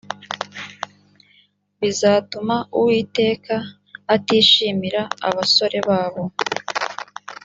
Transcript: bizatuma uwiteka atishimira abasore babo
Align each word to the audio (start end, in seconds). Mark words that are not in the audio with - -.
bizatuma 1.81 2.55
uwiteka 2.79 3.55
atishimira 4.15 5.01
abasore 5.27 5.77
babo 5.87 6.23